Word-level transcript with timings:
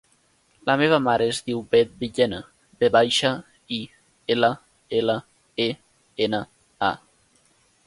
La 0.69 0.75
meva 0.81 0.97
mare 1.07 1.27
es 1.33 1.41
diu 1.49 1.59
Bet 1.75 1.91
Villena: 1.99 2.39
ve 2.85 2.89
baixa, 2.97 3.33
i, 3.77 3.79
ela, 4.37 4.51
ela, 5.03 5.19
e, 5.69 5.71
ena, 6.29 6.43
a. 6.91 6.93